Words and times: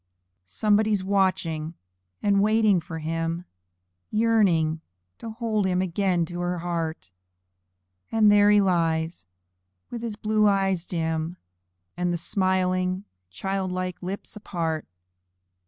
Somebody's 0.47 1.03
watching 1.03 1.75
and 2.23 2.41
waiting 2.41 2.79
for 2.81 2.97
him, 2.97 3.45
Yearning 4.09 4.81
to 5.19 5.29
hold 5.29 5.67
him 5.67 5.79
again 5.79 6.25
to 6.25 6.39
her 6.39 6.57
heart; 6.57 7.11
And 8.11 8.31
there 8.31 8.49
he 8.49 8.61
lies 8.61 9.27
with 9.91 10.01
his 10.01 10.15
blue 10.15 10.47
eyes 10.47 10.87
dim, 10.87 11.37
And 11.95 12.11
the 12.11 12.17
smiling 12.17 13.03
child 13.29 13.71
like 13.71 14.01
lips 14.01 14.35
apart. 14.35 14.87